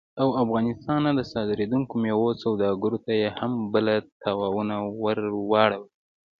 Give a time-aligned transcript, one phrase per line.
[0.21, 5.83] او افغانستان نه د صادرېدونکو میوو سوداګرو ته یې هم بلا تاوانونه ور واړول